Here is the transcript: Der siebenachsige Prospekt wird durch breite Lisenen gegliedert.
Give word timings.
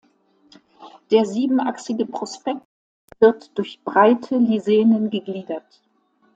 Der 1.11 1.25
siebenachsige 1.27 2.07
Prospekt 2.07 2.65
wird 3.19 3.55
durch 3.55 3.83
breite 3.83 4.35
Lisenen 4.35 5.11
gegliedert. 5.11 5.83